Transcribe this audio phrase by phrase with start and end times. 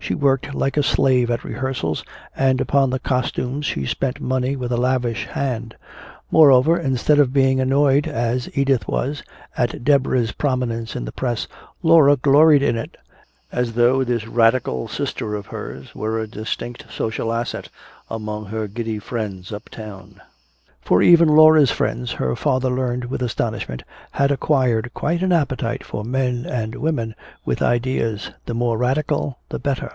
[0.00, 2.02] She worked like a slave at rehearsals,
[2.34, 5.74] and upon the costumes she spent money with a lavish hand.
[6.30, 9.22] Moreover, instead of being annoyed, as Edith was,
[9.54, 11.46] at Deborah's prominence in the press,
[11.82, 12.96] Laura gloried in it,
[13.52, 17.68] as though this "radical" sister of hers were a distinct social asset
[18.08, 20.22] among her giddy friends uptown.
[20.80, 23.82] For even Laura's friends, her father learned with astonishment,
[24.12, 27.14] had acquired quite an appetite for men and women
[27.44, 29.92] with ideas the more "radical," the better.